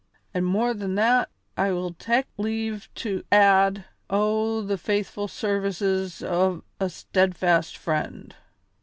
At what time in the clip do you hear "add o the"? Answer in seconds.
3.31-4.79